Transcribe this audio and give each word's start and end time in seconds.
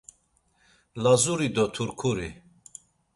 Lazuri 1.03 1.47
do 1.57 1.63
Turkuri? 1.75 2.29